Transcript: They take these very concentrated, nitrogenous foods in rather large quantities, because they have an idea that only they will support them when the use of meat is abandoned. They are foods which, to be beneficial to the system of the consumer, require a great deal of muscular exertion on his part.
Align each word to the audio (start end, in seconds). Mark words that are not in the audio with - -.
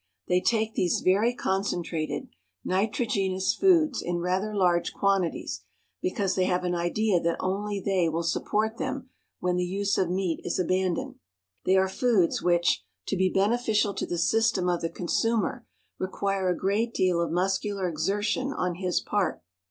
They 0.27 0.41
take 0.41 0.73
these 0.73 1.01
very 1.01 1.31
concentrated, 1.35 2.29
nitrogenous 2.65 3.53
foods 3.53 4.01
in 4.01 4.17
rather 4.17 4.51
large 4.55 4.93
quantities, 4.95 5.61
because 6.01 6.33
they 6.33 6.45
have 6.45 6.63
an 6.63 6.73
idea 6.73 7.19
that 7.19 7.37
only 7.39 7.79
they 7.79 8.09
will 8.09 8.23
support 8.23 8.77
them 8.77 9.11
when 9.41 9.57
the 9.57 9.63
use 9.63 9.99
of 9.99 10.09
meat 10.09 10.39
is 10.43 10.57
abandoned. 10.57 11.19
They 11.67 11.77
are 11.77 11.87
foods 11.87 12.41
which, 12.41 12.83
to 13.09 13.15
be 13.15 13.29
beneficial 13.29 13.93
to 13.93 14.07
the 14.07 14.17
system 14.17 14.67
of 14.67 14.81
the 14.81 14.89
consumer, 14.89 15.67
require 15.99 16.49
a 16.49 16.57
great 16.57 16.95
deal 16.95 17.21
of 17.21 17.29
muscular 17.29 17.87
exertion 17.87 18.51
on 18.51 18.77
his 18.77 19.01
part. 19.01 19.43